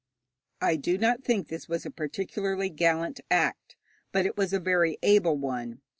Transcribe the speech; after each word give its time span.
I 0.61 0.77
do 0.77 0.97
not 0.97 1.23
think 1.23 1.47
this 1.47 1.69
was 1.69 1.85
a 1.85 1.91
particularly 1.91 2.69
gallant 2.69 3.19
act, 3.29 3.75
but 4.11 4.25
it 4.25 4.35
was 4.35 4.51
a 4.51 4.59
very 4.59 4.97
able 5.03 5.37
one. 5.37 5.81